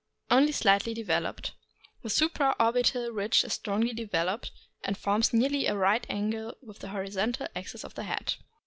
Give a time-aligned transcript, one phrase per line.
[0.37, 1.51] —Only slightly developed.
[2.01, 4.49] The supra orbital ridge is strongly developed,
[4.83, 8.33] and forms nearly a right angle with the horizontal axis of the head.